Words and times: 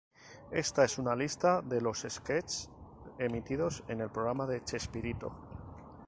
Esta 0.49 0.83
es 0.83 0.97
una 0.97 1.15
lista 1.15 1.61
de 1.61 1.79
los 1.79 2.07
sketch 2.09 2.65
emitidos 3.19 3.83
en 3.87 4.01
el 4.01 4.09
programa 4.09 4.47
de 4.47 4.63
"Chespirito". 4.63 5.31